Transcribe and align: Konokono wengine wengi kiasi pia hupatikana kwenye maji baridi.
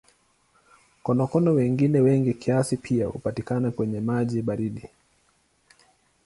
Konokono 1.03 1.51
wengine 1.53 1.99
wengi 1.99 2.33
kiasi 2.33 2.77
pia 2.77 3.07
hupatikana 3.07 3.71
kwenye 3.71 3.99
maji 3.99 4.41
baridi. 4.41 4.89